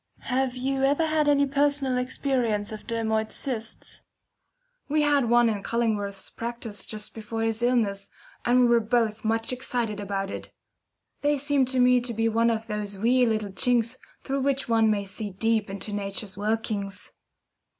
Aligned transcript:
Have 0.33 0.57
you 0.57 0.83
ever 0.83 1.05
had 1.05 1.27
any 1.29 1.45
personal 1.45 1.99
experience 1.99 2.71
of 2.71 2.87
dermoid 2.87 3.31
cysts? 3.31 4.01
We 4.89 5.03
had 5.03 5.29
one 5.29 5.47
in 5.47 5.61
Cullingworth's 5.61 6.31
practice 6.31 6.87
just 6.87 7.13
before 7.13 7.43
his 7.43 7.61
illness, 7.61 8.09
and 8.43 8.61
we 8.61 8.65
were 8.65 8.79
both 8.79 9.23
much 9.23 9.53
excited 9.53 9.99
about 9.99 10.31
it. 10.31 10.51
They 11.21 11.37
seem 11.37 11.65
to 11.65 11.79
me 11.79 12.01
to 12.01 12.15
be 12.15 12.27
one 12.27 12.49
of 12.49 12.65
those 12.65 12.97
wee 12.97 13.27
little 13.27 13.51
chinks 13.51 13.97
through 14.23 14.41
which 14.41 14.67
one 14.67 14.89
may 14.89 15.05
see 15.05 15.29
deep 15.29 15.69
into 15.69 15.93
Nature's 15.93 16.35
workings. 16.35 17.11